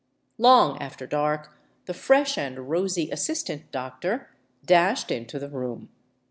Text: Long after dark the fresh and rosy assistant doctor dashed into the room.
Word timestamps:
Long 0.39 0.79
after 0.81 1.05
dark 1.05 1.55
the 1.85 1.93
fresh 1.93 2.35
and 2.35 2.71
rosy 2.71 3.11
assistant 3.11 3.71
doctor 3.71 4.31
dashed 4.65 5.11
into 5.11 5.37
the 5.37 5.47
room. 5.47 5.89